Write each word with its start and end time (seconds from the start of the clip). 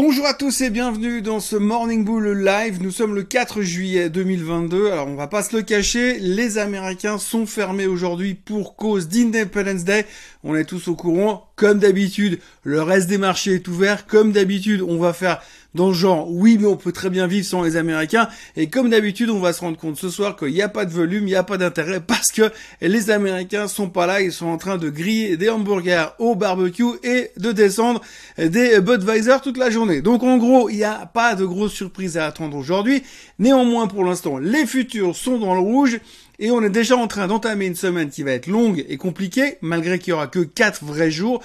Bonjour 0.00 0.26
à 0.26 0.34
tous 0.34 0.60
et 0.60 0.70
bienvenue 0.70 1.22
dans 1.22 1.40
ce 1.40 1.56
Morning 1.56 2.04
Bull 2.04 2.28
Live. 2.28 2.80
Nous 2.80 2.92
sommes 2.92 3.16
le 3.16 3.24
4 3.24 3.62
juillet 3.62 4.08
2022. 4.08 4.92
Alors 4.92 5.08
on 5.08 5.16
va 5.16 5.26
pas 5.26 5.42
se 5.42 5.56
le 5.56 5.62
cacher, 5.62 6.20
les 6.20 6.56
Américains 6.56 7.18
sont 7.18 7.46
fermés 7.46 7.88
aujourd'hui 7.88 8.34
pour 8.34 8.76
cause 8.76 9.08
d'Independence 9.08 9.82
Day. 9.82 10.06
On 10.44 10.54
est 10.54 10.66
tous 10.66 10.86
au 10.86 10.94
courant. 10.94 11.47
Comme 11.58 11.80
d'habitude, 11.80 12.38
le 12.62 12.82
reste 12.82 13.08
des 13.08 13.18
marchés 13.18 13.54
est 13.54 13.66
ouvert. 13.66 14.06
Comme 14.06 14.30
d'habitude, 14.30 14.80
on 14.80 14.96
va 14.96 15.12
faire 15.12 15.40
dans 15.74 15.88
le 15.88 15.92
genre, 15.92 16.30
oui, 16.30 16.56
mais 16.58 16.68
on 16.68 16.76
peut 16.76 16.92
très 16.92 17.10
bien 17.10 17.26
vivre 17.26 17.44
sans 17.44 17.62
les 17.62 17.76
Américains. 17.76 18.28
Et 18.56 18.70
comme 18.70 18.90
d'habitude, 18.90 19.28
on 19.28 19.40
va 19.40 19.52
se 19.52 19.60
rendre 19.60 19.76
compte 19.76 19.96
ce 19.96 20.08
soir 20.08 20.36
qu'il 20.36 20.52
n'y 20.52 20.62
a 20.62 20.68
pas 20.68 20.84
de 20.84 20.92
volume, 20.92 21.24
il 21.24 21.30
n'y 21.30 21.34
a 21.34 21.42
pas 21.42 21.58
d'intérêt 21.58 21.98
parce 22.00 22.30
que 22.30 22.52
les 22.80 23.10
Américains 23.10 23.66
sont 23.66 23.90
pas 23.90 24.06
là. 24.06 24.20
Ils 24.20 24.30
sont 24.30 24.46
en 24.46 24.56
train 24.56 24.78
de 24.78 24.88
griller 24.88 25.36
des 25.36 25.50
hamburgers 25.50 26.06
au 26.20 26.36
barbecue 26.36 26.84
et 27.02 27.32
de 27.36 27.50
descendre 27.50 28.02
des 28.38 28.80
Budweiser 28.80 29.38
toute 29.42 29.58
la 29.58 29.68
journée. 29.68 30.00
Donc 30.00 30.22
en 30.22 30.38
gros, 30.38 30.70
il 30.70 30.76
n'y 30.76 30.84
a 30.84 31.06
pas 31.06 31.34
de 31.34 31.44
grosses 31.44 31.74
surprises 31.74 32.16
à 32.16 32.26
attendre 32.26 32.56
aujourd'hui. 32.56 33.02
Néanmoins, 33.40 33.88
pour 33.88 34.04
l'instant, 34.04 34.38
les 34.38 34.64
futurs 34.64 35.16
sont 35.16 35.38
dans 35.38 35.54
le 35.54 35.60
rouge. 35.60 35.98
Et 36.40 36.50
on 36.52 36.62
est 36.62 36.70
déjà 36.70 36.96
en 36.96 37.08
train 37.08 37.26
d'entamer 37.26 37.66
une 37.66 37.74
semaine 37.74 38.10
qui 38.10 38.22
va 38.22 38.30
être 38.30 38.46
longue 38.46 38.84
et 38.88 38.96
compliquée, 38.96 39.58
malgré 39.60 39.98
qu'il 39.98 40.10
y 40.10 40.14
aura 40.14 40.28
que 40.28 40.40
quatre 40.40 40.84
vrais 40.84 41.10
jours. 41.10 41.42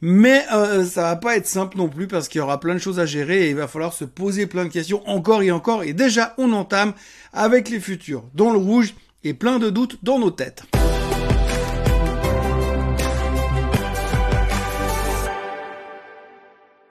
Mais 0.00 0.46
euh, 0.50 0.84
ça 0.84 1.02
va 1.02 1.16
pas 1.16 1.36
être 1.36 1.46
simple 1.46 1.76
non 1.76 1.88
plus 1.88 2.06
parce 2.06 2.28
qu'il 2.28 2.38
y 2.38 2.42
aura 2.42 2.58
plein 2.58 2.72
de 2.72 2.78
choses 2.78 2.98
à 2.98 3.04
gérer 3.04 3.46
et 3.46 3.50
il 3.50 3.56
va 3.56 3.68
falloir 3.68 3.92
se 3.92 4.04
poser 4.04 4.46
plein 4.46 4.64
de 4.64 4.70
questions 4.70 5.06
encore 5.06 5.42
et 5.42 5.50
encore. 5.50 5.82
Et 5.82 5.92
déjà, 5.92 6.34
on 6.38 6.52
entame 6.52 6.94
avec 7.34 7.68
les 7.68 7.80
futurs 7.80 8.24
dans 8.34 8.50
le 8.50 8.58
rouge 8.58 8.94
et 9.24 9.34
plein 9.34 9.58
de 9.58 9.68
doutes 9.68 9.98
dans 10.02 10.18
nos 10.18 10.30
têtes. 10.30 10.62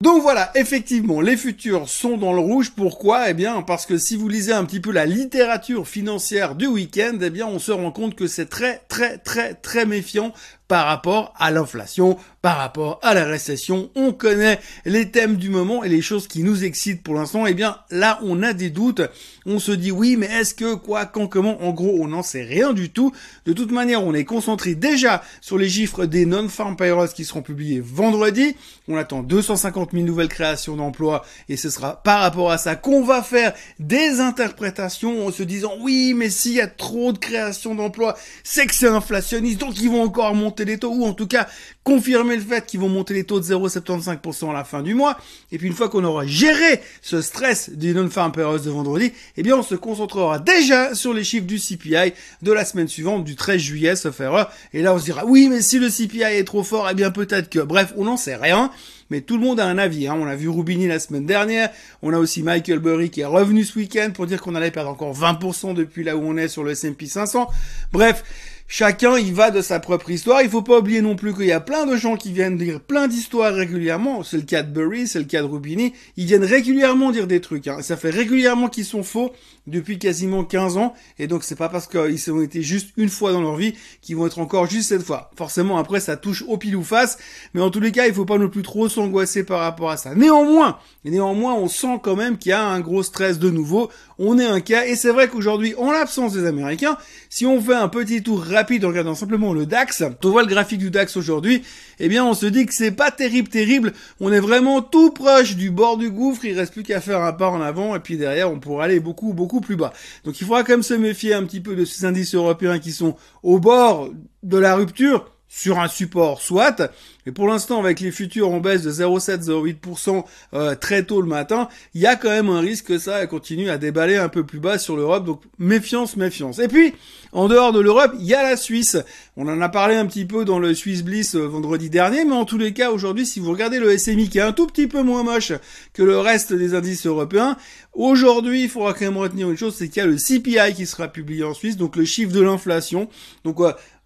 Donc 0.02 0.22
voilà, 0.22 0.50
effectivement, 0.56 1.20
les 1.20 1.36
futurs 1.36 1.90
sont 1.90 2.16
dans 2.16 2.32
le 2.32 2.40
rouge. 2.40 2.72
Pourquoi? 2.72 3.30
Eh 3.30 3.34
bien, 3.34 3.62
parce 3.62 3.86
que 3.86 3.98
si 3.98 4.16
vous 4.16 4.30
lisez 4.30 4.54
un 4.54 4.64
petit 4.64 4.80
peu 4.80 4.94
la 4.94 5.06
littérature 5.06 5.90
financière 5.90 6.56
du 6.56 6.68
week-end, 6.68 7.18
eh 7.22 7.30
bien, 7.30 7.46
on 7.48 7.60
se 7.60 7.74
rend 7.74 7.92
compte 7.92 8.16
que 8.16 8.26
c'est 8.26 8.46
très, 8.46 8.82
très, 8.88 9.18
très, 9.18 9.56
très 9.56 9.86
méfiant 9.86 10.34
par 10.70 10.86
rapport 10.86 11.34
à 11.38 11.50
l'inflation, 11.52 12.18
par 12.42 12.58
rapport 12.58 13.00
à 13.02 13.14
la 13.14 13.26
récession. 13.26 13.90
On 13.96 14.14
connaît 14.14 14.60
les 14.86 15.10
thèmes 15.10 15.36
du 15.36 15.50
moment 15.50 15.84
et 15.84 15.90
les 15.90 16.02
choses 16.02 16.28
qui 16.28 16.44
nous 16.44 16.64
excitent 16.64 17.04
pour 17.04 17.16
l'instant. 17.16 17.46
Eh 17.48 17.56
bien, 17.56 17.78
là, 17.90 18.20
on 18.22 18.44
a 18.44 18.54
des 18.54 18.70
doutes. 18.70 19.02
On 19.48 19.60
se 19.60 19.72
dit 19.72 19.92
oui, 19.92 20.16
mais 20.16 20.28
est-ce 20.28 20.54
que, 20.54 20.76
quoi, 20.76 21.06
quand, 21.08 21.28
comment? 21.28 21.62
En 21.64 21.72
gros, 21.72 21.98
on 22.00 22.08
n'en 22.08 22.22
sait 22.22 22.44
rien 22.44 22.72
du 22.72 22.92
tout. 22.92 23.12
De 23.46 23.54
toute 23.54 23.72
manière, 23.72 24.04
on 24.04 24.14
est 24.14 24.26
concentré 24.26 24.76
déjà 24.76 25.24
sur 25.42 25.58
les 25.58 25.68
chiffres 25.68 26.06
des 26.06 26.28
non-farm 26.28 26.78
payrolls 26.78 27.10
qui 27.10 27.26
seront 27.26 27.42
publiés 27.42 27.82
vendredi. 27.84 28.56
On 28.88 28.96
attend 28.96 29.24
250 29.24 29.92
000 29.92 30.06
nouvelles 30.06 30.30
créations 30.30 30.76
d'emplois 30.76 31.26
et 31.50 31.58
ce 31.58 31.72
sera 31.72 32.02
par 32.04 32.22
rapport 32.22 32.52
à 32.52 32.60
ça 32.60 32.76
qu'on 32.76 33.04
va 33.04 33.24
faire 33.24 33.54
des 33.80 34.20
interprétations 34.20 35.26
en 35.26 35.32
se 35.32 35.42
disant 35.42 35.74
oui, 35.82 36.14
mais 36.16 36.30
s'il 36.30 36.54
y 36.54 36.62
a 36.62 36.68
trop 36.68 37.12
de 37.12 37.18
créations 37.18 37.74
d'emplois, 37.74 38.16
c'est 38.44 38.68
que 38.68 38.76
c'est 38.76 38.88
inflationniste, 38.88 39.60
donc 39.60 39.80
ils 39.82 39.90
vont 39.90 40.04
encore 40.04 40.36
monter 40.36 40.59
les 40.66 40.78
taux, 40.78 40.92
ou 40.92 41.06
en 41.06 41.14
tout 41.14 41.28
cas 41.28 41.48
confirmer 41.84 42.36
le 42.36 42.42
fait 42.42 42.66
qu'ils 42.66 42.80
vont 42.80 42.90
monter 42.90 43.14
les 43.14 43.24
taux 43.24 43.40
de 43.40 43.46
0,75% 43.46 44.50
à 44.50 44.54
la 44.54 44.64
fin 44.64 44.82
du 44.82 44.94
mois. 44.94 45.18
Et 45.52 45.58
puis 45.58 45.68
une 45.68 45.74
fois 45.74 45.90
qu'on 45.90 46.04
aura 46.04 46.26
géré 46.26 46.82
ce 47.02 47.22
stress 47.22 47.70
du 47.72 47.94
non-farm 47.94 48.32
payrolls 48.32 48.62
de 48.62 48.70
vendredi, 48.70 49.12
eh 49.38 49.44
bien 49.44 49.56
on 49.56 49.64
se 49.64 49.76
concentrera 49.76 50.40
déjà 50.40 50.96
sur 50.96 51.14
les 51.14 51.24
chiffres 51.24 51.48
du 51.48 51.60
CPI 51.60 52.14
de 52.42 52.52
la 52.52 52.66
semaine 52.66 52.88
suivante, 52.88 53.24
du 53.24 53.36
13 53.36 53.60
juillet, 53.60 53.96
sauf 53.96 54.20
erreur. 54.20 54.52
Et 54.74 54.82
là 54.82 54.94
on 54.94 55.00
se 55.00 55.06
dira, 55.06 55.26
oui 55.26 55.48
mais 55.50 55.62
si 55.62 55.80
le 55.80 55.90
CPI 55.90 56.24
est 56.24 56.44
trop 56.44 56.64
fort, 56.64 56.88
eh 56.90 56.94
bien 56.94 57.12
peut-être 57.12 57.50
que... 57.50 57.60
Bref, 57.60 57.94
on 57.98 58.06
n'en 58.06 58.18
sait 58.18 58.36
rien 58.36 58.72
mais 59.10 59.22
tout 59.22 59.38
le 59.38 59.44
monde 59.44 59.60
a 59.60 59.66
un 59.66 59.78
avis. 59.78 60.08
Hein. 60.08 60.18
On 60.20 60.28
a 60.28 60.36
vu 60.36 60.50
Rubini 60.50 60.88
la 60.88 61.00
semaine 61.00 61.26
dernière, 61.26 61.70
on 62.02 62.14
a 62.14 62.18
aussi 62.18 62.44
Michael 62.44 62.80
Burry 62.80 63.10
qui 63.10 63.22
est 63.22 63.26
revenu 63.26 63.64
ce 63.64 63.78
week-end 63.78 64.12
pour 64.14 64.28
dire 64.28 64.42
qu'on 64.42 64.56
allait 64.56 64.72
perdre 64.72 64.90
encore 64.90 65.14
20% 65.14 65.74
depuis 65.74 66.04
là 66.04 66.16
où 66.16 66.22
on 66.22 66.38
est 66.38 66.48
sur 66.48 66.64
le 66.64 66.72
S&P 66.72 67.06
500. 67.08 67.50
Bref, 67.92 68.24
Chacun 68.72 69.18
y 69.18 69.32
va 69.32 69.50
de 69.50 69.62
sa 69.62 69.80
propre 69.80 70.12
histoire. 70.12 70.44
Il 70.44 70.50
faut 70.50 70.62
pas 70.62 70.78
oublier 70.78 71.02
non 71.02 71.16
plus 71.16 71.34
qu'il 71.34 71.48
y 71.48 71.52
a 71.52 71.60
plein 71.60 71.88
de 71.88 71.96
gens 71.96 72.16
qui 72.16 72.32
viennent 72.32 72.56
dire 72.56 72.80
plein 72.80 73.08
d'histoires 73.08 73.52
régulièrement. 73.52 74.24
C'est 74.24 74.38
le 74.38 74.44
cas 74.44 74.62
de 74.62 74.72
Burry, 74.72 75.08
c'est 75.08 75.18
le 75.18 75.26
cas 75.26 75.42
de 75.42 75.48
Rubini. 75.48 75.92
Ils 76.18 76.26
viennent 76.26 76.44
régulièrement 76.44 77.10
dire 77.12 77.26
des 77.26 77.42
trucs. 77.42 77.68
Hein. 77.68 77.82
Ça 77.82 77.98
fait 77.98 78.12
régulièrement 78.12 78.70
qu'ils 78.70 78.86
sont 78.86 79.02
faux 79.02 79.34
depuis 79.66 79.98
quasiment 79.98 80.44
15 80.44 80.78
ans. 80.78 80.94
Et 81.18 81.26
donc 81.26 81.44
c'est 81.44 81.56
pas 81.56 81.68
parce 81.68 81.88
qu'ils 81.88 82.32
ont 82.32 82.42
été 82.44 82.62
juste 82.62 82.90
une 82.96 83.10
fois 83.10 83.32
dans 83.32 83.42
leur 83.42 83.56
vie 83.56 83.74
qu'ils 84.02 84.16
vont 84.16 84.28
être 84.28 84.38
encore 84.38 84.68
juste 84.68 84.90
cette 84.90 85.04
fois. 85.04 85.32
Forcément 85.36 85.80
après 85.80 86.00
ça 86.00 86.16
touche 86.16 86.44
au 86.48 86.58
pile 86.58 86.76
ou 86.76 86.84
face. 86.84 87.18
Mais 87.56 87.62
en 87.62 87.72
tous 87.72 87.80
les 87.80 87.92
cas 87.92 88.06
il 88.06 88.14
faut 88.14 88.26
pas 88.26 88.38
non 88.38 88.50
plus 88.50 88.62
trop 88.62 88.88
s'angoisser 88.88 89.44
par 89.44 89.62
rapport 89.62 89.90
à 89.90 89.98
ça. 89.98 90.14
Néanmoins, 90.14 90.78
néanmoins 91.06 91.56
on 91.56 91.68
sent 91.68 92.00
quand 92.04 92.16
même 92.16 92.38
qu'il 92.38 92.52
y 92.52 92.54
a 92.54 92.64
un 92.64 92.82
gros 92.82 93.02
stress 93.02 93.40
de 93.40 93.50
nouveau. 93.50 93.90
On 94.20 94.38
est 94.38 94.46
un 94.46 94.62
cas. 94.62 94.86
Et 94.86 94.96
c'est 94.96 95.12
vrai 95.12 95.28
qu'aujourd'hui 95.28 95.74
en 95.76 95.92
l'absence 95.92 96.34
des 96.34 96.46
Américains, 96.46 96.98
si 97.30 97.48
on 97.48 97.60
fait 97.60 97.74
un 97.74 97.90
petit 97.90 98.22
tour 98.22 98.44
en 98.60 98.88
regardant 98.88 99.16
simplement 99.16 99.54
le 99.54 99.66
DAX, 99.66 100.04
on 100.24 100.30
voit 100.30 100.44
le 100.44 100.48
graphique 100.48 100.80
du 100.80 100.92
DAX 100.92 101.18
aujourd'hui, 101.18 101.64
eh 102.00 102.08
bien 102.10 102.26
on 102.26 102.34
se 102.34 102.46
dit 102.46 102.66
que 102.66 102.74
c'est 102.74 102.92
pas 102.92 103.12
terrible 103.12 103.48
terrible, 103.48 103.94
on 104.20 104.32
est 104.32 104.40
vraiment 104.40 104.82
tout 104.82 105.12
proche 105.12 105.56
du 105.56 105.72
bord 105.72 105.98
du 105.98 106.12
gouffre, 106.12 106.46
il 106.46 106.58
reste 106.58 106.74
plus 106.74 106.84
qu'à 106.84 107.02
faire 107.02 107.22
un 107.22 107.34
pas 107.34 107.50
en 107.50 107.62
avant 107.62 107.96
et 107.96 108.00
puis 108.00 108.18
derrière 108.18 108.52
on 108.52 108.60
pourra 108.60 108.86
aller 108.86 109.00
beaucoup 109.00 109.34
beaucoup 109.34 109.62
plus 109.62 109.76
bas. 109.76 109.94
Donc 110.26 110.40
il 110.42 110.46
faudra 110.46 110.64
quand 110.64 110.74
même 110.74 110.84
se 110.84 110.94
méfier 110.94 111.34
un 111.34 111.44
petit 111.44 111.62
peu 111.62 111.76
de 111.76 111.86
ces 111.86 112.06
indices 112.06 112.36
européens 112.36 112.80
qui 112.80 112.92
sont 112.92 113.16
au 113.44 113.60
bord 113.60 114.10
de 114.44 114.58
la 114.58 114.76
rupture 114.76 115.32
sur 115.50 115.80
un 115.80 115.88
support 115.88 116.42
soit, 116.42 116.92
et 117.26 117.32
pour 117.32 117.48
l'instant 117.48 117.80
avec 117.80 118.00
les 118.00 118.12
futurs 118.12 118.50
en 118.50 118.60
baisse 118.60 118.84
de 118.84 118.92
0,7-0,8% 118.92 120.24
euh, 120.54 120.76
très 120.76 121.04
tôt 121.04 121.22
le 121.22 121.28
matin, 121.28 121.68
il 121.96 122.02
y 122.02 122.06
a 122.06 122.16
quand 122.16 122.30
même 122.30 122.50
un 122.50 122.60
risque 122.60 122.86
que 122.86 122.98
ça 123.00 123.26
continue 123.28 123.70
à 123.70 123.78
déballer 123.78 124.16
un 124.16 124.30
peu 124.30 124.46
plus 124.46 124.60
bas 124.60 124.78
sur 124.78 124.96
l'Europe, 124.96 125.26
donc 125.26 125.42
méfiance, 125.58 126.16
méfiance. 126.18 126.60
Et 126.60 126.68
puis, 126.68 126.94
en 127.32 127.48
dehors 127.48 127.72
de 127.72 127.80
l'Europe, 127.80 128.14
il 128.20 128.26
y 128.26 128.34
a 128.34 128.44
la 128.44 128.58
Suisse. 128.58 128.98
On 129.38 129.48
en 129.48 129.60
a 129.62 129.70
parlé 129.70 129.96
un 129.96 130.06
petit 130.06 130.26
peu 130.26 130.46
dans 130.46 130.60
le 130.60 130.74
Swiss 130.74 131.04
Bliss 131.04 131.36
euh, 131.36 131.48
vendredi 131.48 131.90
dernier, 131.90 132.26
mais 132.26 132.36
en 132.36 132.46
tous 132.46 132.58
les 132.58 132.74
cas, 132.74 132.92
aujourd'hui, 132.92 133.26
si 133.26 133.40
vous 133.40 133.52
regardez 133.52 133.80
le 133.80 133.98
SMI 133.98 134.30
qui 134.30 134.38
est 134.38 134.42
un 134.42 134.54
tout 134.54 134.68
petit 134.68 134.88
peu 134.88 135.02
moins 135.02 135.24
moche 135.24 135.54
que 135.94 136.04
le 136.04 136.20
reste 136.20 136.54
des 136.54 136.76
indices 136.76 137.06
européens, 137.06 137.58
aujourd'hui, 137.94 138.64
il 138.64 138.70
faudra 138.70 138.94
quand 138.94 139.06
même 139.06 139.18
retenir 139.18 139.50
une 139.50 139.58
chose, 139.58 139.76
c'est 139.76 139.90
qu'il 139.90 139.98
y 139.98 140.06
a 140.06 140.08
le 140.08 140.18
CPI 140.18 140.76
qui 140.76 140.86
sera 140.86 141.08
publié 141.08 141.44
en 141.44 141.54
Suisse, 141.54 141.78
donc 141.78 141.96
le 141.96 142.06
chiffre 142.06 142.32
de 142.32 142.42
l'inflation. 142.42 143.10
Donc, 143.44 143.60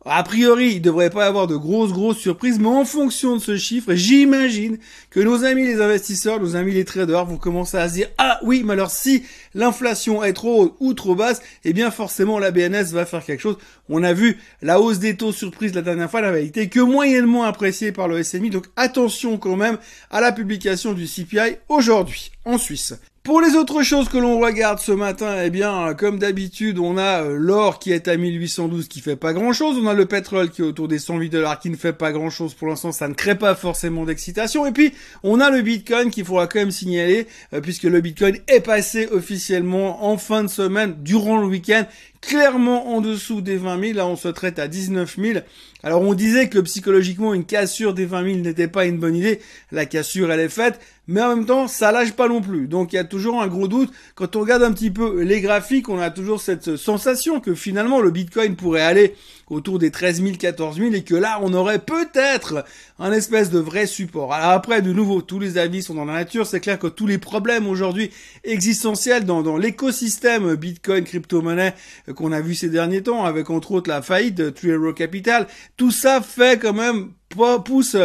a 0.05 0.23
priori, 0.23 0.73
il 0.73 0.81
devrait 0.81 1.09
pas 1.09 1.25
y 1.25 1.27
avoir 1.27 1.47
de 1.47 1.55
grosses, 1.55 1.93
grosses 1.93 2.17
surprises, 2.17 2.59
mais 2.59 2.67
en 2.67 2.83
fonction 2.83 3.37
de 3.37 3.41
ce 3.41 3.55
chiffre, 3.55 3.93
j'imagine 3.93 4.77
que 5.09 5.21
nos 5.21 5.45
amis 5.45 5.65
les 5.65 5.81
investisseurs, 5.81 6.41
nos 6.41 6.55
amis 6.57 6.73
les 6.73 6.83
traders 6.83 7.25
vont 7.25 7.37
commencer 7.37 7.77
à 7.77 7.87
se 7.87 7.93
dire, 7.93 8.09
ah 8.17 8.39
oui, 8.43 8.63
mais 8.65 8.73
alors 8.73 8.91
si 8.91 9.23
l'inflation 9.53 10.23
est 10.23 10.33
trop 10.33 10.63
haute 10.63 10.75
ou 10.79 10.93
trop 10.93 11.15
basse, 11.15 11.41
eh 11.63 11.71
bien 11.71 11.89
forcément 11.89 12.37
la 12.37 12.51
BNS 12.51 12.91
va 12.91 13.05
faire 13.05 13.23
quelque 13.23 13.41
chose. 13.41 13.57
On 13.87 14.03
a 14.03 14.13
vu 14.13 14.37
la 14.61 14.81
hausse 14.81 14.99
des 14.99 15.15
taux 15.15 15.31
surprise 15.31 15.73
la 15.73 15.81
dernière 15.81 16.11
fois, 16.11 16.21
n'avait 16.21 16.45
été 16.45 16.67
que 16.67 16.81
moyennement 16.81 17.43
appréciée 17.43 17.91
par 17.93 18.09
le 18.09 18.21
SMI, 18.23 18.49
donc 18.49 18.67
attention 18.75 19.37
quand 19.37 19.55
même 19.55 19.77
à 20.11 20.19
la 20.19 20.33
publication 20.33 20.93
du 20.93 21.07
CPI 21.07 21.57
aujourd'hui 21.69 22.31
en 22.43 22.57
Suisse. 22.57 22.93
Pour 23.23 23.39
les 23.39 23.55
autres 23.55 23.83
choses 23.83 24.09
que 24.09 24.17
l'on 24.17 24.41
regarde 24.41 24.79
ce 24.79 24.91
matin, 24.91 25.43
eh 25.45 25.49
bien, 25.49 25.93
comme 25.93 26.19
d'habitude, 26.19 26.77
on 26.77 26.97
a 26.97 27.23
euh, 27.23 27.37
l'or 27.37 27.79
qui 27.79 27.93
est 27.93 28.09
à 28.09 28.17
1812 28.17 28.89
qui 28.89 28.99
fait 28.99 29.15
pas 29.15 29.31
grand 29.31 29.53
chose, 29.53 29.77
on 29.81 29.87
a 29.87 29.93
le 29.93 30.05
pétrole 30.05 30.49
qui 30.49 30.61
est 30.61 30.65
autour 30.65 30.89
des 30.89 30.99
108 30.99 31.29
dollars 31.29 31.57
qui 31.57 31.69
ne 31.69 31.77
fait 31.77 31.93
pas 31.93 32.11
grand 32.11 32.29
chose 32.29 32.53
pour 32.53 32.67
l'instant, 32.67 32.91
ça 32.91 33.07
ne 33.07 33.13
crée 33.13 33.37
pas 33.37 33.55
forcément 33.55 34.03
d'excitation, 34.03 34.65
et 34.65 34.73
puis 34.73 34.91
on 35.23 35.39
a 35.39 35.49
le 35.51 35.61
bitcoin 35.61 36.09
qu'il 36.09 36.25
faudra 36.25 36.47
quand 36.47 36.59
même 36.59 36.71
signaler, 36.71 37.25
euh, 37.53 37.61
puisque 37.61 37.83
le 37.83 38.01
bitcoin 38.01 38.39
est 38.49 38.59
passé 38.59 39.07
officiellement 39.09 40.05
en 40.05 40.17
fin 40.17 40.43
de 40.43 40.49
semaine, 40.49 40.93
durant 40.99 41.37
le 41.37 41.47
week-end, 41.47 41.85
clairement 42.25 42.95
en 42.95 43.01
dessous 43.01 43.41
des 43.41 43.57
20 43.57 43.79
000. 43.79 43.97
Là, 43.97 44.07
on 44.07 44.15
se 44.15 44.29
traite 44.29 44.57
à 44.57 44.67
19 44.67 45.17
000. 45.17 45.39
Alors, 45.83 46.01
on 46.01 46.13
disait 46.13 46.47
que 46.47 46.59
psychologiquement, 46.59 47.33
une 47.33 47.45
cassure 47.45 47.93
des 47.93 48.05
20 48.05 48.23
000 48.23 48.37
n'était 48.37 48.69
pas 48.69 48.85
une 48.85 48.97
bonne 48.97 49.15
idée. 49.15 49.41
La 49.71 49.85
cassure, 49.85 50.31
elle 50.31 50.39
est 50.39 50.49
faite. 50.49 50.79
Mais 51.07 51.21
en 51.21 51.35
même 51.35 51.45
temps, 51.45 51.67
ça 51.67 51.91
lâche 51.91 52.13
pas 52.13 52.29
non 52.29 52.41
plus. 52.41 52.67
Donc, 52.67 52.93
il 52.93 52.95
y 52.95 52.99
a 52.99 53.03
toujours 53.03 53.41
un 53.41 53.47
gros 53.47 53.67
doute. 53.67 53.91
Quand 54.15 54.37
on 54.37 54.41
regarde 54.41 54.63
un 54.63 54.71
petit 54.71 54.91
peu 54.91 55.21
les 55.21 55.41
graphiques, 55.41 55.89
on 55.89 55.99
a 55.99 56.09
toujours 56.09 56.39
cette 56.39 56.77
sensation 56.77 57.41
que 57.41 57.53
finalement, 57.53 57.99
le 57.99 58.09
Bitcoin 58.09 58.55
pourrait 58.55 58.81
aller 58.81 59.13
autour 59.49 59.79
des 59.79 59.91
13 59.91 60.23
000, 60.23 60.35
14 60.39 60.77
000 60.77 60.93
et 60.93 61.03
que 61.03 61.15
là, 61.15 61.39
on 61.41 61.53
aurait 61.53 61.79
peut-être 61.79 62.65
un 62.99 63.11
espèce 63.11 63.49
de 63.49 63.59
vrai 63.59 63.85
support. 63.85 64.33
Alors 64.33 64.51
après, 64.51 64.81
de 64.81 64.93
nouveau, 64.93 65.21
tous 65.21 65.39
les 65.39 65.57
avis 65.57 65.83
sont 65.83 65.95
dans 65.95 66.05
la 66.05 66.13
nature. 66.13 66.45
C'est 66.45 66.61
clair 66.61 66.79
que 66.79 66.87
tous 66.87 67.07
les 67.07 67.17
problèmes 67.17 67.67
aujourd'hui 67.67 68.11
existentiels 68.43 69.25
dans, 69.25 69.41
dans 69.41 69.57
l'écosystème 69.57 70.55
Bitcoin, 70.55 71.03
crypto-monnaie 71.03 71.73
qu'on 72.13 72.31
a 72.31 72.41
vu 72.41 72.55
ces 72.55 72.69
derniers 72.69 73.03
temps, 73.03 73.25
avec 73.25 73.49
entre 73.49 73.71
autres 73.71 73.89
la 73.89 74.01
faillite 74.01 74.35
de 74.35 74.49
True 74.49 74.93
Capital, 74.93 75.47
tout 75.77 75.91
ça 75.91 76.21
fait 76.21 76.59
quand 76.59 76.73
même 76.73 77.11
pousse 77.63 77.95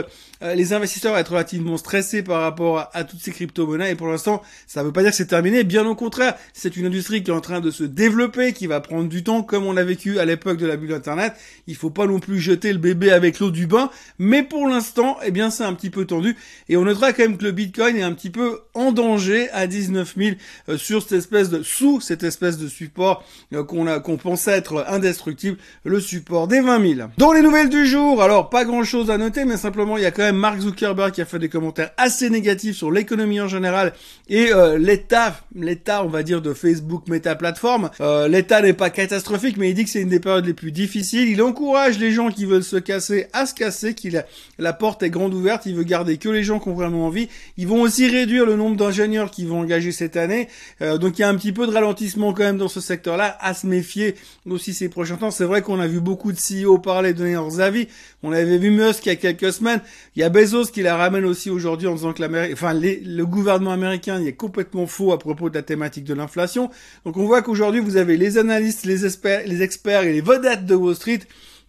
euh, 0.42 0.54
les 0.54 0.72
investisseurs 0.72 1.14
à 1.14 1.20
être 1.20 1.32
relativement 1.32 1.76
stressés 1.76 2.22
par 2.22 2.42
rapport 2.42 2.88
à, 2.92 3.04
toutes 3.04 3.20
ces 3.20 3.32
crypto-monnaies. 3.32 3.92
Et 3.92 3.94
pour 3.94 4.08
l'instant, 4.08 4.42
ça 4.66 4.80
ne 4.80 4.86
veut 4.86 4.92
pas 4.92 5.02
dire 5.02 5.10
que 5.10 5.16
c'est 5.16 5.26
terminé. 5.26 5.64
Bien 5.64 5.86
au 5.86 5.94
contraire, 5.94 6.34
c'est 6.52 6.76
une 6.76 6.86
industrie 6.86 7.22
qui 7.22 7.30
est 7.30 7.34
en 7.34 7.40
train 7.40 7.60
de 7.60 7.70
se 7.70 7.84
développer, 7.84 8.52
qui 8.52 8.66
va 8.66 8.80
prendre 8.80 9.08
du 9.08 9.24
temps, 9.24 9.42
comme 9.42 9.66
on 9.66 9.72
l'a 9.72 9.84
vécu 9.84 10.18
à 10.18 10.24
l'époque 10.24 10.58
de 10.58 10.66
la 10.66 10.76
bulle 10.76 10.92
Internet. 10.92 11.34
Il 11.66 11.74
faut 11.74 11.90
pas 11.90 12.06
non 12.06 12.20
plus 12.20 12.38
jeter 12.38 12.72
le 12.72 12.78
bébé 12.78 13.10
avec 13.10 13.40
l'eau 13.40 13.50
du 13.50 13.66
bain. 13.66 13.90
Mais 14.18 14.42
pour 14.42 14.68
l'instant, 14.68 15.18
eh 15.24 15.30
bien, 15.30 15.50
c'est 15.50 15.64
un 15.64 15.74
petit 15.74 15.90
peu 15.90 16.04
tendu. 16.04 16.36
Et 16.68 16.76
on 16.76 16.84
notera 16.84 17.12
quand 17.12 17.22
même 17.22 17.36
que 17.36 17.44
le 17.44 17.52
Bitcoin 17.52 17.96
est 17.96 18.02
un 18.02 18.12
petit 18.12 18.30
peu 18.30 18.60
en 18.74 18.92
danger 18.92 19.50
à 19.50 19.66
19 19.66 20.14
000 20.16 20.36
euh, 20.68 20.78
sur 20.78 21.02
cette 21.02 21.12
espèce 21.12 21.50
de, 21.50 21.62
sous 21.62 22.00
cette 22.00 22.22
espèce 22.22 22.58
de 22.58 22.68
support 22.68 23.24
euh, 23.52 23.64
qu'on 23.64 23.86
a, 23.86 24.00
qu'on 24.00 24.16
pensait 24.16 24.52
être 24.52 24.84
indestructible, 24.88 25.58
le 25.84 26.00
support 26.00 26.48
des 26.48 26.60
20 26.60 26.94
000. 26.96 27.08
Dans 27.18 27.32
les 27.32 27.42
nouvelles 27.42 27.68
du 27.68 27.86
jour, 27.86 28.22
alors 28.22 28.50
pas 28.50 28.64
grand 28.64 28.84
chose 28.84 29.10
à 29.10 29.17
noter, 29.18 29.44
mais 29.44 29.56
simplement 29.56 29.96
il 29.96 30.02
y 30.02 30.06
a 30.06 30.10
quand 30.10 30.22
même 30.22 30.36
Mark 30.36 30.60
Zuckerberg 30.60 31.12
qui 31.12 31.20
a 31.20 31.24
fait 31.24 31.38
des 31.38 31.48
commentaires 31.48 31.90
assez 31.96 32.30
négatifs 32.30 32.76
sur 32.76 32.90
l'économie 32.90 33.40
en 33.40 33.48
général 33.48 33.92
et 34.28 34.52
euh, 34.52 34.78
l'état, 34.78 35.40
l'état 35.54 36.04
on 36.04 36.08
va 36.08 36.22
dire 36.22 36.40
de 36.42 36.54
Facebook 36.54 37.08
Meta 37.08 37.34
Platform. 37.34 37.90
Euh, 38.00 38.28
l'état 38.28 38.62
n'est 38.62 38.72
pas 38.72 38.90
catastrophique, 38.90 39.56
mais 39.56 39.70
il 39.70 39.74
dit 39.74 39.84
que 39.84 39.90
c'est 39.90 40.00
une 40.00 40.08
des 40.08 40.20
périodes 40.20 40.46
les 40.46 40.54
plus 40.54 40.72
difficiles. 40.72 41.28
Il 41.28 41.42
encourage 41.42 41.98
les 41.98 42.12
gens 42.12 42.30
qui 42.30 42.44
veulent 42.44 42.64
se 42.64 42.76
casser 42.76 43.26
à 43.32 43.46
se 43.46 43.54
casser, 43.54 43.94
qu'il 43.94 44.24
la 44.58 44.72
porte 44.72 45.02
est 45.02 45.10
grande 45.10 45.34
ouverte. 45.34 45.66
Il 45.66 45.74
veut 45.74 45.84
garder 45.84 46.18
que 46.18 46.28
les 46.28 46.42
gens 46.42 46.60
qui 46.60 46.68
ont 46.68 46.74
vraiment 46.74 47.06
envie. 47.06 47.28
Ils 47.56 47.66
vont 47.66 47.82
aussi 47.82 48.08
réduire 48.08 48.46
le 48.46 48.56
nombre 48.56 48.76
d'ingénieurs 48.76 49.30
qui 49.30 49.44
vont 49.44 49.60
engager 49.60 49.92
cette 49.92 50.16
année. 50.16 50.48
Euh, 50.82 50.98
donc 50.98 51.18
il 51.18 51.22
y 51.22 51.24
a 51.24 51.28
un 51.28 51.34
petit 51.34 51.52
peu 51.52 51.66
de 51.66 51.72
ralentissement 51.72 52.32
quand 52.32 52.44
même 52.44 52.58
dans 52.58 52.68
ce 52.68 52.80
secteur-là, 52.80 53.36
à 53.40 53.54
se 53.54 53.66
méfier 53.66 54.14
aussi 54.48 54.74
ces 54.74 54.88
prochains 54.88 55.16
temps. 55.16 55.30
C'est 55.30 55.44
vrai 55.44 55.62
qu'on 55.62 55.80
a 55.80 55.86
vu 55.86 56.00
beaucoup 56.00 56.32
de 56.32 56.38
CEO 56.38 56.78
parler, 56.78 57.12
donner 57.12 57.32
leurs 57.32 57.60
avis. 57.60 57.88
On 58.22 58.32
avait 58.32 58.58
vu 58.58 58.70
Musk 58.70 59.07
il 59.08 59.14
y 59.14 59.16
a 59.16 59.32
quelques 59.32 59.52
semaines. 59.52 59.80
Il 60.16 60.20
y 60.20 60.22
a 60.22 60.28
Bezos 60.28 60.66
qui 60.66 60.82
la 60.82 60.96
ramène 60.96 61.24
aussi 61.24 61.50
aujourd'hui 61.50 61.88
en 61.88 61.94
disant 61.94 62.12
que 62.12 62.22
le 62.22 63.24
gouvernement 63.24 63.72
américain 63.72 64.22
est 64.24 64.34
complètement 64.34 64.86
faux 64.86 65.12
à 65.12 65.18
propos 65.18 65.50
de 65.50 65.54
la 65.54 65.62
thématique 65.62 66.04
de 66.04 66.14
l'inflation. 66.14 66.70
Donc 67.04 67.16
on 67.16 67.24
voit 67.24 67.42
qu'aujourd'hui 67.42 67.80
vous 67.80 67.96
avez 67.96 68.16
les 68.16 68.38
analystes, 68.38 68.84
les 68.84 69.06
experts, 69.06 69.42
les 69.46 69.62
experts 69.62 70.02
et 70.02 70.12
les 70.12 70.20
vedettes 70.20 70.66
de 70.66 70.74
Wall 70.74 70.94
Street 70.94 71.20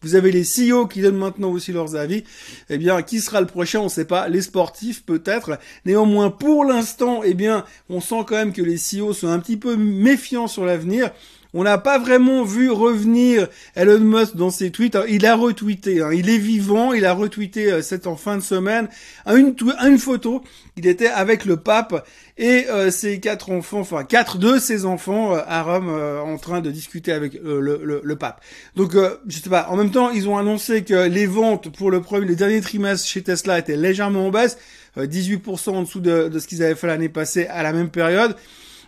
vous 0.02 0.16
avez 0.16 0.32
les 0.32 0.44
CEO 0.44 0.88
qui 0.88 1.02
donnent 1.02 1.18
maintenant 1.18 1.52
aussi 1.52 1.74
leurs 1.74 1.96
avis. 1.96 2.24
Eh 2.70 2.78
bien, 2.78 3.02
qui 3.02 3.20
sera 3.20 3.42
le 3.42 3.48
prochain 3.48 3.80
On 3.80 3.86
ne 3.86 3.90
sait 3.90 4.06
pas. 4.06 4.30
Les 4.30 4.42
sportifs 4.42 5.04
peut-être. 5.04 5.60
Néanmoins, 5.86 6.30
pour 6.30 6.64
l'instant, 6.64 7.22
eh 7.24 7.34
bien, 7.34 7.66
on 7.90 8.00
sent 8.00 8.24
quand 8.26 8.36
même 8.36 8.54
que 8.54 8.62
les 8.62 8.78
CEO 8.78 9.14
sont 9.14 9.28
un 9.28 9.40
petit 9.40 9.58
peu 9.58 9.76
méfiants 9.76 10.48
sur 10.48 10.66
l'avenir. 10.66 11.12
On 11.56 11.64
n'a 11.64 11.80
pas 11.80 11.98
vraiment 11.98 12.44
vu 12.44 12.70
revenir 12.70 13.48
Elon 13.76 14.02
Musk 14.02 14.36
dans 14.36 14.52
ses 14.52 14.70
tweets. 14.70 14.96
il 15.08 15.26
a 15.26 15.36
retweeté, 15.36 16.00
hein. 16.00 16.12
il 16.14 16.30
est 16.30 16.38
vivant, 16.38 16.94
il 16.94 17.06
a 17.06 17.14
retweeté 17.14 17.72
euh, 17.72 17.82
cette 17.82 18.06
en 18.06 18.16
fin 18.16 18.38
de 18.38 18.44
semaine 18.44 18.88
une, 19.26 19.56
une 19.84 19.98
photo. 19.98 20.44
Il 20.78 20.86
était 20.86 21.08
avec 21.08 21.46
le 21.46 21.58
pape 21.58 22.08
et 22.38 22.68
euh, 22.70 22.92
ses 22.92 23.20
quatre 23.20 23.50
enfants, 23.50 23.80
enfin 23.80 24.04
quatre 24.04 24.38
de 24.38 24.60
ses 24.60 24.86
enfants 24.86 25.34
euh, 25.34 25.40
à 25.48 25.64
Rome, 25.64 25.90
en 25.90 26.38
train 26.38 26.62
de 26.62 26.70
discuter 26.70 27.12
avec 27.12 27.34
le, 27.34 28.16
pape. 28.16 28.44
Donc, 28.76 28.96
je 29.28 29.38
sais 29.40 29.50
pas. 29.50 29.70
En 29.70 29.76
même 29.76 29.90
temps, 29.90 30.12
ils 30.12 30.30
ont 30.30 30.38
annoncé 30.38 30.84
que 30.84 31.08
les 31.08 31.26
ventes 31.26 31.70
pour 31.76 31.90
le 31.90 32.02
premier, 32.02 32.28
le 32.28 32.36
dernier 32.36 32.62
trimestre 32.62 33.08
chez 33.08 33.24
Tesla 33.24 33.58
étaient 33.58 33.76
légèrement 33.76 34.28
en 34.28 34.30
baisse, 34.30 34.60
18% 34.98 35.70
en 35.70 35.82
dessous 35.82 36.00
de, 36.00 36.28
de 36.28 36.40
ce 36.40 36.48
qu'ils 36.48 36.62
avaient 36.62 36.76
fait 36.76 36.88
l'année 36.88 37.10
passée 37.10 37.48
à 37.48 37.64
la 37.64 37.74
même 37.74 37.90
période. 37.90 38.36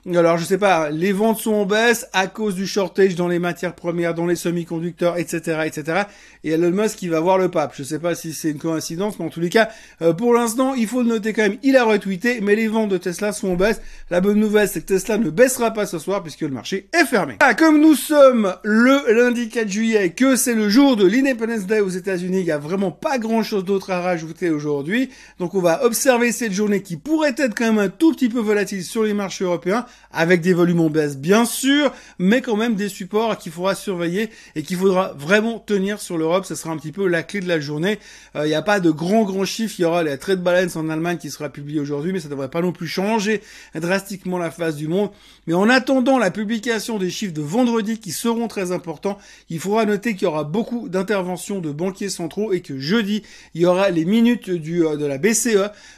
Alors 0.09 0.39
je 0.39 0.45
sais 0.45 0.57
pas, 0.57 0.89
les 0.89 1.11
ventes 1.11 1.37
sont 1.37 1.53
en 1.53 1.65
baisse 1.67 2.07
à 2.11 2.25
cause 2.25 2.55
du 2.55 2.65
shortage 2.65 3.13
dans 3.13 3.27
les 3.27 3.37
matières 3.37 3.75
premières, 3.75 4.15
dans 4.15 4.25
les 4.25 4.35
semi-conducteurs, 4.35 5.17
etc., 5.17 5.61
etc. 5.65 6.03
Et 6.43 6.53
Elon 6.53 6.71
Musk 6.71 6.97
qui 6.97 7.07
va 7.07 7.19
voir 7.19 7.37
le 7.37 7.51
pape. 7.51 7.73
Je 7.75 7.83
sais 7.83 7.99
pas 7.99 8.15
si 8.15 8.33
c'est 8.33 8.49
une 8.49 8.57
coïncidence, 8.57 9.19
mais 9.19 9.25
en 9.25 9.29
tous 9.29 9.41
les 9.41 9.49
cas, 9.49 9.69
euh, 10.01 10.13
pour 10.13 10.33
l'instant, 10.33 10.73
il 10.73 10.87
faut 10.87 11.03
le 11.03 11.09
noter 11.09 11.33
quand 11.33 11.43
même. 11.43 11.59
Il 11.61 11.77
a 11.77 11.83
retweeté, 11.83 12.41
mais 12.41 12.55
les 12.55 12.67
ventes 12.67 12.89
de 12.89 12.97
Tesla 12.97 13.31
sont 13.31 13.49
en 13.49 13.55
baisse. 13.55 13.79
La 14.09 14.21
bonne 14.21 14.39
nouvelle, 14.39 14.67
c'est 14.67 14.81
que 14.81 14.87
Tesla 14.87 15.19
ne 15.19 15.29
baissera 15.29 15.69
pas 15.69 15.85
ce 15.85 15.99
soir 15.99 16.23
puisque 16.23 16.41
le 16.41 16.49
marché 16.49 16.89
est 16.93 17.05
fermé. 17.05 17.35
Ah, 17.39 17.53
comme 17.53 17.79
nous 17.79 17.93
sommes 17.93 18.55
le 18.63 19.03
lundi 19.13 19.49
4 19.49 19.69
juillet, 19.69 20.09
que 20.09 20.35
c'est 20.35 20.55
le 20.55 20.67
jour 20.67 20.95
de 20.95 21.05
l'Independence 21.05 21.67
Day 21.67 21.79
aux 21.79 21.89
États-Unis, 21.89 22.39
il 22.39 22.45
y 22.47 22.51
a 22.51 22.57
vraiment 22.57 22.91
pas 22.91 23.19
grand-chose 23.19 23.65
d'autre 23.65 23.91
à 23.91 24.01
rajouter 24.01 24.49
aujourd'hui. 24.49 25.11
Donc 25.37 25.53
on 25.53 25.61
va 25.61 25.85
observer 25.85 26.31
cette 26.31 26.53
journée 26.53 26.81
qui 26.81 26.97
pourrait 26.97 27.35
être 27.37 27.53
quand 27.53 27.65
même 27.65 27.77
un 27.77 27.89
tout 27.89 28.13
petit 28.13 28.29
peu 28.29 28.39
volatile 28.39 28.83
sur 28.83 29.03
les 29.03 29.13
marchés 29.13 29.43
européens 29.43 29.85
avec 30.13 30.41
des 30.41 30.53
volumes 30.53 30.81
en 30.81 30.89
baisse 30.89 31.17
bien 31.17 31.45
sûr, 31.45 31.91
mais 32.19 32.41
quand 32.41 32.57
même 32.57 32.75
des 32.75 32.89
supports 32.89 33.37
qu'il 33.37 33.51
faudra 33.51 33.75
surveiller 33.75 34.29
et 34.55 34.63
qu'il 34.63 34.77
faudra 34.77 35.13
vraiment 35.17 35.59
tenir 35.59 36.01
sur 36.01 36.17
l'Europe. 36.17 36.45
Ce 36.45 36.55
sera 36.55 36.71
un 36.71 36.77
petit 36.77 36.91
peu 36.91 37.07
la 37.07 37.23
clé 37.23 37.39
de 37.39 37.47
la 37.47 37.59
journée. 37.59 37.99
Il 38.35 38.41
euh, 38.41 38.47
n'y 38.47 38.53
a 38.53 38.61
pas 38.61 38.79
de 38.79 38.91
grands 38.91 39.23
grands 39.23 39.45
chiffres. 39.45 39.75
Il 39.79 39.83
y 39.83 39.85
aura 39.85 40.03
la 40.03 40.17
trade 40.17 40.41
balance 40.41 40.75
en 40.75 40.89
Allemagne 40.89 41.17
qui 41.17 41.29
sera 41.29 41.49
publiée 41.49 41.79
aujourd'hui, 41.79 42.11
mais 42.11 42.19
ça 42.19 42.27
ne 42.27 42.31
devrait 42.31 42.49
pas 42.49 42.61
non 42.61 42.71
plus 42.71 42.87
changer 42.87 43.41
drastiquement 43.75 44.37
la 44.37 44.51
face 44.51 44.75
du 44.75 44.87
monde. 44.87 45.11
Mais 45.47 45.53
en 45.53 45.69
attendant 45.69 46.17
la 46.17 46.31
publication 46.31 46.97
des 46.97 47.09
chiffres 47.09 47.33
de 47.33 47.41
vendredi 47.41 47.99
qui 47.99 48.11
seront 48.11 48.47
très 48.47 48.71
importants, 48.71 49.17
il 49.49 49.59
faudra 49.59 49.85
noter 49.85 50.13
qu'il 50.13 50.23
y 50.23 50.27
aura 50.27 50.43
beaucoup 50.43 50.89
d'interventions 50.89 51.59
de 51.59 51.71
banquiers 51.71 52.09
centraux 52.09 52.53
et 52.53 52.61
que 52.61 52.77
jeudi, 52.79 53.23
il 53.53 53.61
y 53.61 53.65
aura 53.65 53.89
les 53.89 54.05
minutes 54.05 54.49
du, 54.49 54.85
euh, 54.85 54.97
de 54.97 55.05
la 55.05 55.17
BCE 55.17 55.47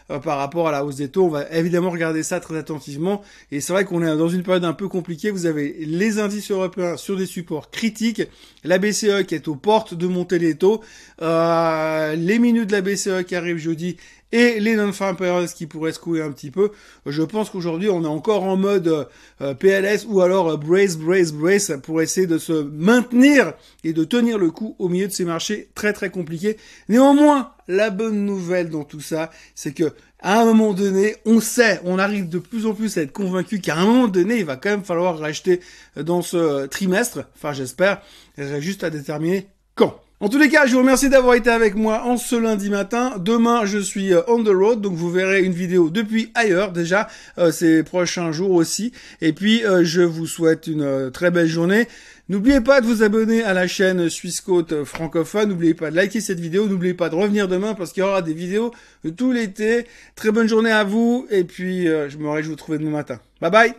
euh, 0.09 0.19
par 0.19 0.37
rapport 0.37 0.67
à 0.67 0.71
la 0.71 0.85
hausse 0.85 0.97
des 0.97 1.09
taux. 1.09 1.25
On 1.25 1.29
va 1.29 1.49
évidemment 1.51 1.89
regarder 1.89 2.23
ça 2.23 2.39
très 2.39 2.57
attentivement. 2.57 3.21
Et 3.51 3.61
c'est 3.61 3.73
vrai 3.73 3.82
qu'on 3.83 4.01
est 4.01 4.17
dans 4.17 4.29
une 4.29 4.43
période 4.43 4.65
un 4.65 4.73
peu 4.73 4.87
compliquée. 4.87 5.31
Vous 5.31 5.45
avez 5.45 5.75
les 5.79 6.19
indices 6.19 6.51
européens 6.51 6.97
sur 6.97 7.17
des 7.17 7.25
supports 7.25 7.69
critiques, 7.71 8.23
la 8.63 8.77
BCE 8.77 9.25
qui 9.27 9.35
est 9.35 9.47
aux 9.47 9.55
portes 9.55 9.93
de 9.93 10.07
monter 10.07 10.39
les 10.39 10.55
taux, 10.55 10.81
euh, 11.21 12.15
les 12.15 12.39
minutes 12.39 12.67
de 12.67 12.73
la 12.73 12.81
BCE 12.81 13.23
qui 13.25 13.35
arrivent 13.35 13.57
jeudi 13.57 13.97
et 14.33 14.59
les 14.59 14.75
non-farm 14.75 15.15
payrolls 15.15 15.47
qui 15.49 15.67
pourraient 15.67 15.93
secouer 15.93 16.21
un 16.21 16.31
petit 16.31 16.49
peu. 16.49 16.71
Je 17.05 17.21
pense 17.21 17.51
qu'aujourd'hui, 17.51 17.89
on 17.89 18.03
est 18.03 18.07
encore 18.07 18.43
en 18.43 18.57
mode 18.57 19.07
euh, 19.41 19.53
PLS 19.53 20.05
ou 20.07 20.21
alors 20.21 20.49
euh, 20.49 20.57
brace, 20.57 20.97
brace, 20.97 21.31
brace 21.31 21.71
pour 21.83 22.01
essayer 22.01 22.25
de 22.25 22.39
se 22.39 22.51
maintenir 22.51 23.53
et 23.83 23.93
de 23.93 24.03
tenir 24.03 24.39
le 24.39 24.49
coup 24.49 24.75
au 24.79 24.89
milieu 24.89 25.07
de 25.07 25.13
ces 25.13 25.23
marchés 25.23 25.69
très 25.75 25.93
très 25.93 26.09
compliqués. 26.09 26.57
Néanmoins, 26.89 27.51
la 27.67 27.91
bonne 27.91 28.25
nouvelle 28.25 28.69
dans 28.69 28.83
tout 28.83 29.01
ça, 29.01 29.29
c'est 29.53 29.73
que 29.73 29.93
à 30.19 30.41
un 30.41 30.45
moment 30.45 30.73
donné, 30.73 31.15
on 31.25 31.39
sait, 31.39 31.79
on 31.83 31.99
arrive 31.99 32.27
de 32.27 32.39
plus 32.39 32.65
en 32.65 32.73
plus 32.73 32.97
à 32.97 33.01
être 33.01 33.11
convaincu 33.11 33.59
qu'à 33.59 33.75
un 33.75 33.85
moment 33.85 34.07
donné, 34.07 34.39
il 34.39 34.45
va 34.45 34.55
quand 34.55 34.69
même 34.69 34.83
falloir 34.83 35.19
racheter 35.19 35.59
dans 35.95 36.23
ce 36.23 36.65
trimestre. 36.65 37.25
Enfin, 37.35 37.53
j'espère. 37.53 38.01
Il 38.37 38.45
reste 38.45 38.61
juste 38.61 38.83
à 38.83 38.89
déterminer 38.89 39.47
quand. 39.75 40.02
En 40.23 40.29
tous 40.29 40.37
les 40.37 40.47
cas, 40.47 40.65
je 40.65 40.71
vous 40.71 40.79
remercie 40.79 41.09
d'avoir 41.09 41.35
été 41.35 41.49
avec 41.49 41.75
moi 41.75 42.03
en 42.05 42.15
ce 42.15 42.37
lundi 42.37 42.69
matin. 42.69 43.15
Demain, 43.19 43.65
je 43.65 43.77
suis 43.77 44.13
euh, 44.13 44.21
on 44.29 44.41
the 44.41 44.55
road, 44.55 44.79
donc 44.79 44.93
vous 44.93 45.11
verrez 45.11 45.43
une 45.43 45.51
vidéo 45.51 45.89
depuis 45.89 46.31
ailleurs 46.33 46.71
déjà 46.71 47.09
euh, 47.37 47.51
ces 47.51 47.83
prochains 47.83 48.31
jours 48.31 48.51
aussi. 48.51 48.93
Et 49.19 49.33
puis, 49.33 49.65
euh, 49.65 49.83
je 49.83 49.99
vous 49.99 50.25
souhaite 50.25 50.67
une 50.67 51.11
très 51.11 51.29
belle 51.29 51.47
journée. 51.47 51.89
N'oubliez 52.29 52.61
pas 52.61 52.79
de 52.79 52.85
vous 52.85 53.03
abonner 53.03 53.43
à 53.43 53.53
la 53.53 53.67
chaîne 53.67 54.09
Suisse 54.09 54.39
Côte 54.39 54.85
francophone. 54.85 55.49
N'oubliez 55.49 55.73
pas 55.73 55.91
de 55.91 55.97
liker 55.97 56.21
cette 56.21 56.39
vidéo. 56.39 56.69
N'oubliez 56.69 56.93
pas 56.93 57.09
de 57.09 57.15
revenir 57.15 57.49
demain 57.49 57.73
parce 57.73 57.91
qu'il 57.91 58.01
y 58.01 58.05
aura 58.05 58.21
des 58.21 58.33
vidéos 58.33 58.71
tout 59.17 59.33
l'été. 59.33 59.87
Très 60.15 60.31
bonne 60.31 60.47
journée 60.47 60.71
à 60.71 60.85
vous. 60.85 61.27
Et 61.31 61.43
puis, 61.43 61.87
je 61.87 62.17
me 62.17 62.29
réjouis 62.29 62.43
de 62.43 62.47
vous 62.47 62.53
retrouver 62.53 62.77
demain 62.77 62.91
matin. 62.91 63.19
Bye 63.41 63.51
bye 63.51 63.73